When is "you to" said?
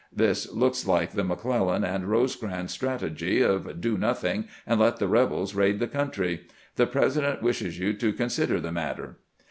7.77-8.11